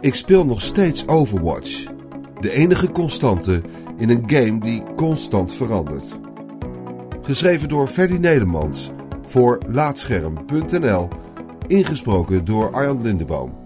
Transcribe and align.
Ik 0.00 0.14
speel 0.14 0.44
nog 0.44 0.62
steeds 0.62 1.06
Overwatch. 1.06 1.84
De 2.40 2.50
enige 2.52 2.90
constante 2.90 3.62
in 3.96 4.10
een 4.10 4.22
game 4.26 4.60
die 4.60 4.82
constant 4.96 5.52
verandert. 5.52 6.18
Geschreven 7.22 7.68
door 7.68 7.88
Ferdy 7.88 8.16
Nedermans 8.16 8.90
voor 9.22 9.62
Laatscherm.nl. 9.68 11.08
Ingesproken 11.66 12.44
door 12.44 12.72
Arjan 12.72 13.02
Lindeboom. 13.02 13.58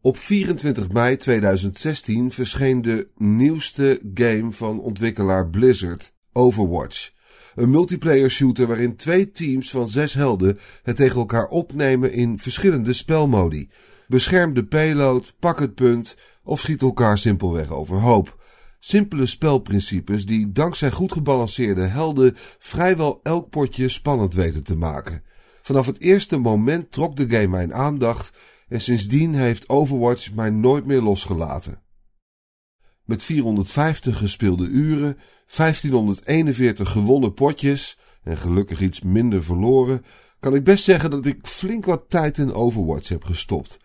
Op 0.00 0.16
24 0.16 0.92
mei 0.92 1.16
2016 1.16 2.30
verscheen 2.30 2.82
de 2.82 3.08
nieuwste 3.16 4.00
game 4.14 4.52
van 4.52 4.80
ontwikkelaar 4.80 5.48
Blizzard, 5.48 6.14
Overwatch. 6.32 7.12
Een 7.54 7.70
multiplayer 7.70 8.30
shooter 8.30 8.66
waarin 8.66 8.96
twee 8.96 9.30
teams 9.30 9.70
van 9.70 9.88
zes 9.88 10.14
helden 10.14 10.58
het 10.82 10.96
tegen 10.96 11.18
elkaar 11.18 11.46
opnemen 11.46 12.12
in 12.12 12.38
verschillende 12.38 12.92
spelmodi. 12.92 13.68
Bescherm 14.06 14.54
de 14.54 14.64
payload, 14.64 15.34
pak 15.38 15.58
het 15.58 15.74
punt 15.74 16.16
of 16.44 16.60
schiet 16.60 16.82
elkaar 16.82 17.18
simpelweg 17.18 17.70
overhoop. 17.70 18.40
Simpele 18.78 19.26
spelprincipes 19.26 20.26
die 20.26 20.52
dankzij 20.52 20.90
goed 20.90 21.12
gebalanceerde 21.12 21.86
helden 21.86 22.36
vrijwel 22.58 23.20
elk 23.22 23.50
potje 23.50 23.88
spannend 23.88 24.34
weten 24.34 24.64
te 24.64 24.76
maken. 24.76 25.22
Vanaf 25.62 25.86
het 25.86 26.00
eerste 26.00 26.36
moment 26.36 26.92
trok 26.92 27.16
de 27.16 27.28
game 27.28 27.46
mijn 27.46 27.74
aandacht 27.74 28.38
en 28.68 28.80
sindsdien 28.80 29.34
heeft 29.34 29.68
Overwatch 29.68 30.34
mij 30.34 30.50
nooit 30.50 30.86
meer 30.86 31.00
losgelaten. 31.00 31.80
Met 33.12 33.22
450 33.22 34.18
gespeelde 34.18 34.66
uren, 34.66 35.18
1541 35.56 36.90
gewonnen 36.90 37.34
potjes 37.34 37.98
en 38.24 38.36
gelukkig 38.36 38.80
iets 38.80 39.02
minder 39.02 39.44
verloren, 39.44 40.04
kan 40.40 40.54
ik 40.54 40.64
best 40.64 40.84
zeggen 40.84 41.10
dat 41.10 41.26
ik 41.26 41.38
flink 41.42 41.84
wat 41.84 42.04
tijd 42.08 42.38
in 42.38 42.52
Overwatch 42.52 43.08
heb 43.08 43.24
gestopt. 43.24 43.78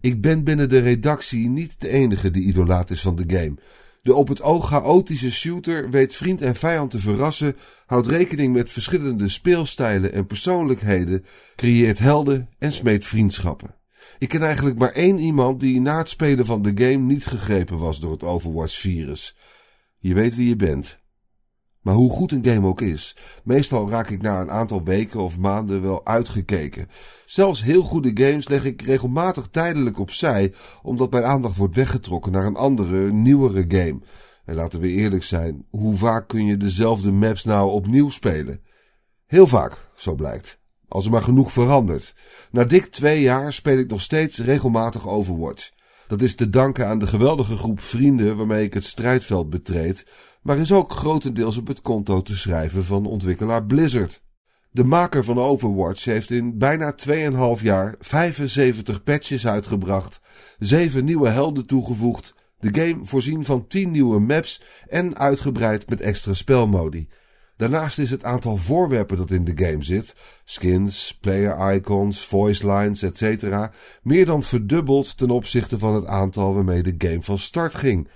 Ik 0.00 0.20
ben 0.20 0.44
binnen 0.44 0.68
de 0.68 0.78
redactie 0.78 1.48
niet 1.48 1.80
de 1.80 1.88
enige 1.88 2.30
die 2.30 2.44
idolaat 2.44 2.90
is 2.90 3.00
van 3.00 3.16
de 3.16 3.24
game. 3.26 3.54
De 4.02 4.14
op 4.14 4.28
het 4.28 4.42
oog 4.42 4.68
chaotische 4.68 5.32
shooter 5.32 5.90
weet 5.90 6.14
vriend 6.14 6.42
en 6.42 6.54
vijand 6.54 6.90
te 6.90 7.00
verrassen, 7.00 7.56
houdt 7.86 8.06
rekening 8.06 8.52
met 8.52 8.70
verschillende 8.70 9.28
speelstijlen 9.28 10.12
en 10.12 10.26
persoonlijkheden, 10.26 11.24
creëert 11.56 11.98
helden 11.98 12.48
en 12.58 12.72
smeet 12.72 13.04
vriendschappen. 13.04 13.74
Ik 14.18 14.28
ken 14.28 14.42
eigenlijk 14.42 14.78
maar 14.78 14.92
één 14.92 15.18
iemand 15.18 15.60
die 15.60 15.80
na 15.80 15.98
het 15.98 16.08
spelen 16.08 16.46
van 16.46 16.62
de 16.62 16.72
game 16.74 17.04
niet 17.04 17.26
gegrepen 17.26 17.78
was 17.78 18.00
door 18.00 18.12
het 18.12 18.22
Overwatch-virus. 18.22 19.36
Je 19.98 20.14
weet 20.14 20.36
wie 20.36 20.48
je 20.48 20.56
bent. 20.56 21.02
Maar 21.84 21.94
hoe 21.94 22.10
goed 22.10 22.32
een 22.32 22.44
game 22.44 22.66
ook 22.66 22.80
is, 22.80 23.16
meestal 23.42 23.88
raak 23.88 24.10
ik 24.10 24.22
na 24.22 24.40
een 24.40 24.50
aantal 24.50 24.84
weken 24.84 25.20
of 25.20 25.38
maanden 25.38 25.82
wel 25.82 26.06
uitgekeken. 26.06 26.88
Zelfs 27.24 27.62
heel 27.62 27.82
goede 27.82 28.10
games 28.14 28.48
leg 28.48 28.64
ik 28.64 28.82
regelmatig 28.82 29.48
tijdelijk 29.50 29.98
opzij, 29.98 30.54
omdat 30.82 31.10
mijn 31.10 31.24
aandacht 31.24 31.56
wordt 31.56 31.74
weggetrokken 31.74 32.32
naar 32.32 32.46
een 32.46 32.56
andere, 32.56 33.12
nieuwere 33.12 33.64
game. 33.68 33.98
En 34.44 34.54
laten 34.54 34.80
we 34.80 34.88
eerlijk 34.88 35.24
zijn, 35.24 35.66
hoe 35.70 35.96
vaak 35.96 36.28
kun 36.28 36.46
je 36.46 36.56
dezelfde 36.56 37.12
maps 37.12 37.44
nou 37.44 37.70
opnieuw 37.70 38.08
spelen? 38.08 38.60
Heel 39.26 39.46
vaak, 39.46 39.90
zo 39.94 40.14
blijkt. 40.14 40.63
Als 40.94 41.04
er 41.04 41.10
maar 41.10 41.22
genoeg 41.22 41.52
verandert. 41.52 42.14
Na 42.50 42.64
dik 42.64 42.86
twee 42.86 43.20
jaar 43.20 43.52
speel 43.52 43.78
ik 43.78 43.90
nog 43.90 44.00
steeds 44.00 44.38
regelmatig 44.38 45.08
Overwatch. 45.08 45.70
Dat 46.06 46.22
is 46.22 46.34
te 46.34 46.50
danken 46.50 46.86
aan 46.86 46.98
de 46.98 47.06
geweldige 47.06 47.56
groep 47.56 47.80
vrienden 47.80 48.36
waarmee 48.36 48.64
ik 48.64 48.74
het 48.74 48.84
strijdveld 48.84 49.50
betreed, 49.50 50.06
maar 50.42 50.58
is 50.58 50.72
ook 50.72 50.92
grotendeels 50.92 51.56
op 51.56 51.66
het 51.66 51.80
konto 51.80 52.22
te 52.22 52.36
schrijven 52.36 52.84
van 52.84 53.06
ontwikkelaar 53.06 53.64
Blizzard. 53.64 54.22
De 54.70 54.84
maker 54.84 55.24
van 55.24 55.38
Overwatch 55.38 56.04
heeft 56.04 56.30
in 56.30 56.58
bijna 56.58 56.94
2,5 57.56 57.62
jaar 57.62 57.94
75 57.98 59.02
patches 59.02 59.46
uitgebracht, 59.46 60.20
7 60.58 61.04
nieuwe 61.04 61.28
helden 61.28 61.66
toegevoegd, 61.66 62.34
de 62.58 62.80
game 62.80 63.04
voorzien 63.04 63.44
van 63.44 63.66
10 63.66 63.90
nieuwe 63.90 64.20
maps 64.20 64.62
en 64.88 65.18
uitgebreid 65.18 65.88
met 65.88 66.00
extra 66.00 66.32
spelmodi. 66.32 67.08
Daarnaast 67.56 67.98
is 67.98 68.10
het 68.10 68.24
aantal 68.24 68.56
voorwerpen 68.56 69.16
dat 69.16 69.30
in 69.30 69.44
de 69.44 69.64
game 69.64 69.82
zit, 69.82 70.14
skins, 70.44 71.18
player 71.20 71.74
icons, 71.74 72.26
voice 72.26 72.70
lines, 72.72 73.02
etc., 73.02 73.68
meer 74.02 74.26
dan 74.26 74.42
verdubbeld 74.42 75.18
ten 75.18 75.30
opzichte 75.30 75.78
van 75.78 75.94
het 75.94 76.06
aantal 76.06 76.54
waarmee 76.54 76.82
de 76.82 76.94
game 76.98 77.22
van 77.22 77.38
start 77.38 77.74
ging. 77.74 78.08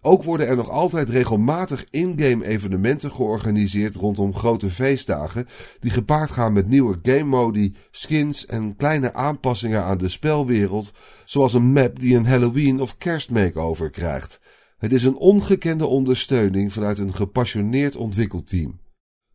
Ook 0.00 0.22
worden 0.22 0.46
er 0.46 0.56
nog 0.56 0.70
altijd 0.70 1.08
regelmatig 1.08 1.84
in-game 1.90 2.46
evenementen 2.46 3.10
georganiseerd 3.10 3.94
rondom 3.94 4.34
grote 4.34 4.70
feestdagen, 4.70 5.46
die 5.80 5.90
gepaard 5.90 6.30
gaan 6.30 6.52
met 6.52 6.68
nieuwe 6.68 6.98
game 7.02 7.24
modi, 7.24 7.74
skins 7.90 8.46
en 8.46 8.76
kleine 8.76 9.14
aanpassingen 9.14 9.82
aan 9.82 9.98
de 9.98 10.08
spelwereld, 10.08 10.92
zoals 11.24 11.54
een 11.54 11.72
map 11.72 12.00
die 12.00 12.16
een 12.16 12.26
Halloween 12.26 12.80
of 12.80 12.96
kerst 12.96 13.30
makeover 13.30 13.90
krijgt. 13.90 14.40
Het 14.78 14.92
is 14.92 15.04
een 15.04 15.16
ongekende 15.16 15.86
ondersteuning 15.86 16.72
vanuit 16.72 16.98
een 16.98 17.14
gepassioneerd 17.14 17.96
ontwikkelteam. 17.96 18.84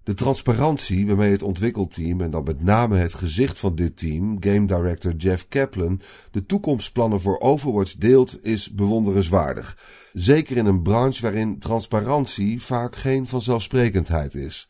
De 0.03 0.13
transparantie 0.13 1.07
waarmee 1.07 1.31
het 1.31 1.43
ontwikkelteam, 1.43 2.21
en 2.21 2.29
dan 2.29 2.43
met 2.43 2.63
name 2.63 2.97
het 2.97 3.13
gezicht 3.13 3.59
van 3.59 3.75
dit 3.75 3.97
team, 3.97 4.37
game 4.39 4.65
director 4.65 5.13
Jeff 5.15 5.47
Kaplan, 5.49 6.01
de 6.31 6.45
toekomstplannen 6.45 7.21
voor 7.21 7.39
Overwatch 7.39 7.95
deelt, 7.95 8.43
is 8.43 8.71
bewonderenswaardig. 8.71 9.77
Zeker 10.13 10.57
in 10.57 10.65
een 10.65 10.81
branche 10.81 11.21
waarin 11.21 11.59
transparantie 11.59 12.61
vaak 12.61 12.95
geen 12.95 13.27
vanzelfsprekendheid 13.27 14.33
is. 14.33 14.69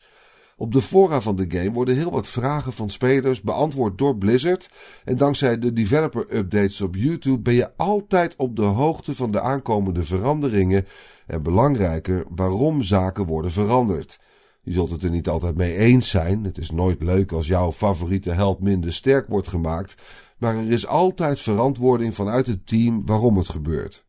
Op 0.56 0.72
de 0.72 0.82
fora 0.82 1.20
van 1.20 1.36
de 1.36 1.44
game 1.48 1.72
worden 1.72 1.96
heel 1.96 2.10
wat 2.10 2.28
vragen 2.28 2.72
van 2.72 2.90
spelers 2.90 3.40
beantwoord 3.40 3.98
door 3.98 4.16
Blizzard. 4.16 4.70
En 5.04 5.16
dankzij 5.16 5.58
de 5.58 5.72
developer 5.72 6.36
updates 6.36 6.80
op 6.80 6.94
YouTube 6.94 7.38
ben 7.38 7.54
je 7.54 7.76
altijd 7.76 8.36
op 8.36 8.56
de 8.56 8.62
hoogte 8.62 9.14
van 9.14 9.30
de 9.30 9.40
aankomende 9.40 10.04
veranderingen. 10.04 10.86
En 11.26 11.42
belangrijker, 11.42 12.24
waarom 12.28 12.82
zaken 12.82 13.26
worden 13.26 13.52
veranderd. 13.52 14.20
Je 14.64 14.72
zult 14.72 14.90
het 14.90 15.02
er 15.02 15.10
niet 15.10 15.28
altijd 15.28 15.56
mee 15.56 15.76
eens 15.76 16.10
zijn. 16.10 16.44
Het 16.44 16.58
is 16.58 16.70
nooit 16.70 17.02
leuk 17.02 17.32
als 17.32 17.46
jouw 17.46 17.72
favoriete 17.72 18.30
held 18.30 18.60
minder 18.60 18.92
sterk 18.92 19.28
wordt 19.28 19.48
gemaakt. 19.48 19.94
Maar 20.38 20.56
er 20.56 20.70
is 20.70 20.86
altijd 20.86 21.40
verantwoording 21.40 22.14
vanuit 22.14 22.46
het 22.46 22.66
team 22.66 23.06
waarom 23.06 23.36
het 23.36 23.48
gebeurt. 23.48 24.06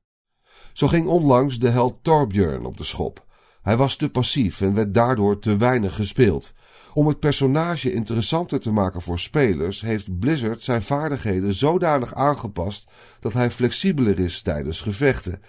Zo 0.74 0.88
ging 0.88 1.08
onlangs 1.08 1.59
de 1.59 1.69
held 1.69 1.97
Torbjörn 2.02 2.66
op 2.66 2.78
de 2.78 2.84
schop. 2.84 3.25
Hij 3.62 3.78
was 3.78 3.96
te 3.96 4.09
passief 4.09 4.62
en 4.62 4.74
werd 4.74 4.94
daardoor 4.94 5.40
te 5.40 5.58
weinig 5.58 5.96
gespeeld. 5.96 6.53
Om 6.94 7.08
het 7.08 7.19
personage 7.19 7.94
interessanter 7.94 8.59
te 8.59 8.72
maken 8.72 9.02
voor 9.02 9.19
spelers 9.19 9.81
heeft 9.81 10.19
Blizzard 10.19 10.63
zijn 10.63 10.81
vaardigheden 10.81 11.53
zodanig 11.53 12.13
aangepast 12.13 12.92
dat 13.19 13.34
hij 13.34 13.52
flexibeler 13.52 14.19
is 14.19 14.42
tijdens 14.42 14.81
gevechten. 14.81 15.42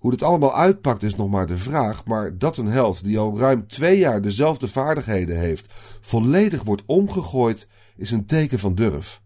Hoe 0.00 0.10
dit 0.10 0.22
allemaal 0.22 0.56
uitpakt 0.56 1.02
is 1.02 1.16
nog 1.16 1.30
maar 1.30 1.46
de 1.46 1.58
vraag, 1.58 2.04
maar 2.04 2.38
dat 2.38 2.56
een 2.56 2.66
held 2.66 3.04
die 3.04 3.18
al 3.18 3.38
ruim 3.38 3.66
twee 3.66 3.98
jaar 3.98 4.22
dezelfde 4.22 4.68
vaardigheden 4.68 5.38
heeft, 5.38 5.74
volledig 6.00 6.62
wordt 6.62 6.82
omgegooid, 6.86 7.68
is 7.96 8.10
een 8.10 8.26
teken 8.26 8.58
van 8.58 8.74
durf. 8.74 9.22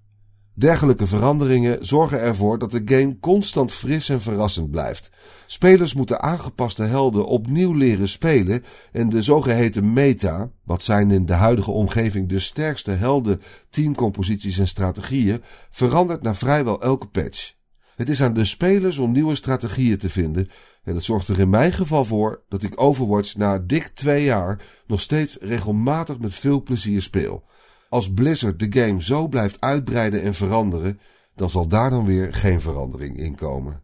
Dergelijke 0.57 1.07
veranderingen 1.07 1.87
zorgen 1.87 2.21
ervoor 2.21 2.59
dat 2.59 2.71
de 2.71 2.83
game 2.85 3.19
constant 3.21 3.73
fris 3.73 4.09
en 4.09 4.21
verrassend 4.21 4.71
blijft. 4.71 5.11
Spelers 5.47 5.95
moeten 5.95 6.23
aangepaste 6.23 6.83
helden 6.83 7.27
opnieuw 7.27 7.73
leren 7.73 8.09
spelen 8.09 8.65
en 8.93 9.09
de 9.09 9.23
zogeheten 9.23 9.93
meta, 9.93 10.51
wat 10.65 10.83
zijn 10.83 11.11
in 11.11 11.27
de 11.27 11.33
huidige 11.33 11.71
omgeving 11.71 12.29
de 12.29 12.39
sterkste 12.39 12.91
helden, 12.91 13.41
teamcomposities 13.71 14.59
en 14.59 14.69
strategieën, 14.69 15.43
verandert 15.71 16.23
na 16.23 16.35
vrijwel 16.35 16.83
elke 16.83 17.07
patch. 17.07 17.55
Het 17.97 18.09
is 18.09 18.23
aan 18.23 18.35
de 18.35 18.45
spelers 18.45 18.99
om 18.99 19.13
nieuwe 19.13 19.35
strategieën 19.35 19.99
te 19.99 20.11
vinden. 20.11 20.49
En 20.85 20.95
dat 20.95 21.03
zorgt 21.03 21.29
er 21.29 21.41
in 21.41 21.51
mijn 21.51 21.73
geval 21.73 22.05
voor 22.05 22.43
dat 22.49 22.63
ik 22.63 22.81
Overwatch 22.81 23.37
na 23.37 23.59
dik 23.59 23.87
twee 23.87 24.25
jaar 24.25 24.63
nog 24.87 25.01
steeds 25.01 25.37
regelmatig 25.41 26.19
met 26.19 26.35
veel 26.35 26.63
plezier 26.63 27.03
speel. 27.03 27.45
Als 27.89 28.13
Blizzard 28.13 28.59
de 28.59 28.81
game 28.81 29.03
zo 29.03 29.29
blijft 29.29 29.61
uitbreiden 29.61 30.23
en 30.23 30.35
veranderen, 30.35 31.01
dan 31.35 31.51
zal 31.51 31.69
daar 31.69 31.91
dan 31.91 32.05
weer 32.05 32.35
geen 32.35 32.61
verandering 32.61 33.19
in 33.19 33.35
komen. 33.35 33.84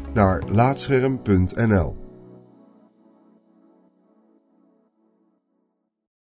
naar 0.13 0.41
laatscherm.nl. 0.47 2.00